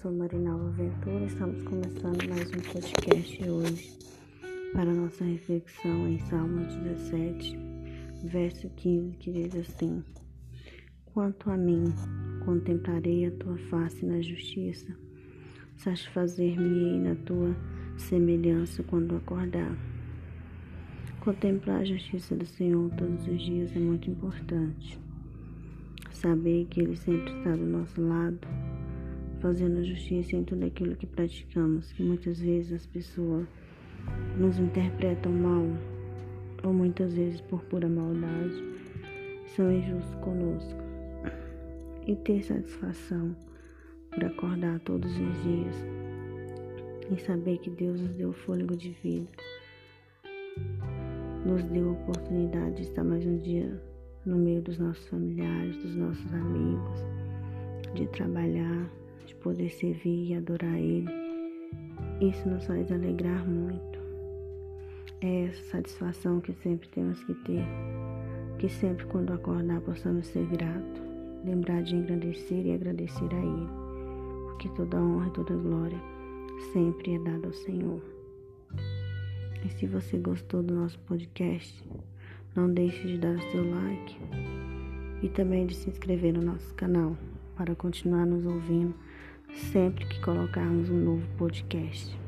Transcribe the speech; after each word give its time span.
sou 0.00 0.10
Marinalva 0.10 0.70
Ventura, 0.70 1.22
estamos 1.26 1.62
começando 1.64 2.26
mais 2.30 2.48
um 2.48 2.72
podcast 2.72 3.50
hoje 3.50 3.98
para 4.72 4.86
nossa 4.86 5.22
reflexão 5.22 6.08
em 6.08 6.18
Salmos 6.18 6.74
17, 6.76 7.58
verso 8.24 8.70
15, 8.70 9.16
que 9.18 9.30
diz 9.30 9.54
assim: 9.54 10.02
Quanto 11.04 11.50
a 11.50 11.58
mim, 11.58 11.84
contemplarei 12.46 13.26
a 13.26 13.30
tua 13.32 13.58
face 13.68 14.06
na 14.06 14.22
justiça, 14.22 14.96
satisfazer-me-ei 15.76 16.98
na 17.00 17.14
tua 17.14 17.54
semelhança 17.98 18.82
quando 18.84 19.14
acordar. 19.14 19.76
Contemplar 21.20 21.82
a 21.82 21.84
justiça 21.84 22.34
do 22.34 22.46
Senhor 22.46 22.90
todos 22.96 23.28
os 23.28 23.42
dias 23.42 23.76
é 23.76 23.78
muito 23.78 24.10
importante. 24.10 24.98
Saber 26.12 26.64
que 26.70 26.80
Ele 26.80 26.96
sempre 26.96 27.30
está 27.36 27.54
do 27.54 27.66
nosso 27.66 28.00
lado 28.00 28.48
fazendo 29.44 29.84
justiça 29.84 30.36
em 30.36 30.42
tudo 30.42 30.64
aquilo 30.64 30.96
que 30.96 31.06
praticamos, 31.06 31.92
que 31.92 32.02
muitas 32.02 32.40
vezes 32.40 32.72
as 32.72 32.86
pessoas 32.86 33.46
nos 34.38 34.58
interpretam 34.58 35.30
mal, 35.30 35.66
ou 36.62 36.72
muitas 36.72 37.12
vezes 37.12 37.42
por 37.42 37.62
pura 37.64 37.86
maldade, 37.86 38.54
são 39.54 39.70
injustos 39.70 40.14
conosco. 40.22 40.80
E 42.06 42.16
ter 42.16 42.42
satisfação 42.42 43.36
por 44.10 44.24
acordar 44.24 44.80
todos 44.80 45.12
os 45.12 45.42
dias 45.42 45.76
e 47.14 47.20
saber 47.20 47.58
que 47.58 47.68
Deus 47.68 48.00
nos 48.00 48.16
deu 48.16 48.32
fôlego 48.32 48.74
de 48.74 48.92
vida, 49.02 49.28
nos 51.44 51.62
deu 51.64 51.90
a 51.90 51.92
oportunidade 51.92 52.76
de 52.76 52.82
estar 52.84 53.04
mais 53.04 53.26
um 53.26 53.36
dia 53.36 53.78
no 54.24 54.38
meio 54.38 54.62
dos 54.62 54.78
nossos 54.78 55.06
familiares, 55.08 55.76
dos 55.82 55.94
nossos 55.94 56.32
amigos, 56.32 57.04
de 57.94 58.06
trabalhar, 58.06 58.90
de 59.24 59.34
poder 59.36 59.70
servir 59.70 60.30
e 60.30 60.34
adorar 60.34 60.78
Ele. 60.78 61.10
Isso 62.20 62.48
nos 62.48 62.66
faz 62.66 62.90
alegrar 62.92 63.46
muito. 63.48 63.98
É 65.20 65.44
essa 65.46 65.62
satisfação 65.70 66.40
que 66.40 66.52
sempre 66.52 66.88
temos 66.88 67.22
que 67.24 67.34
ter, 67.34 67.64
que 68.58 68.68
sempre 68.68 69.04
quando 69.06 69.32
acordar 69.32 69.80
possamos 69.80 70.26
ser 70.26 70.46
gratos, 70.46 71.02
lembrar 71.44 71.82
de 71.82 71.96
engrandecer 71.96 72.66
e 72.66 72.74
agradecer 72.74 73.28
a 73.32 73.38
Ele, 73.38 73.68
porque 74.48 74.68
toda 74.70 75.00
honra 75.00 75.28
e 75.28 75.32
toda 75.32 75.54
glória 75.54 75.98
sempre 76.72 77.14
é 77.14 77.18
dada 77.18 77.46
ao 77.46 77.52
Senhor. 77.52 78.02
E 79.64 79.68
se 79.70 79.86
você 79.86 80.18
gostou 80.18 80.62
do 80.62 80.74
nosso 80.74 80.98
podcast, 81.00 81.82
não 82.54 82.72
deixe 82.72 83.06
de 83.06 83.18
dar 83.18 83.34
o 83.34 83.50
seu 83.50 83.70
like 83.70 84.16
e 85.22 85.28
também 85.28 85.66
de 85.66 85.74
se 85.74 85.88
inscrever 85.88 86.34
no 86.34 86.42
nosso 86.42 86.74
canal 86.74 87.16
para 87.56 87.74
continuar 87.74 88.26
nos 88.26 88.44
ouvindo 88.44 88.94
sempre 89.72 90.06
que 90.06 90.20
colocarmos 90.20 90.90
um 90.90 90.98
novo 90.98 91.26
podcast. 91.36 92.23